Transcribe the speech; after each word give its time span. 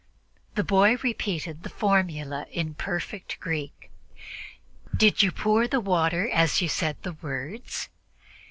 The 0.55 0.63
boy 0.63 0.97
repeated 1.03 1.61
the 1.61 1.69
formula 1.69 2.47
in 2.49 2.73
perfect 2.73 3.39
Greek. 3.39 3.91
"Did 4.97 5.21
you 5.21 5.31
pour 5.31 5.67
the 5.67 5.79
water 5.79 6.27
as 6.33 6.59
you 6.59 6.67
said 6.69 6.97
the 7.03 7.13
words?" 7.13 7.87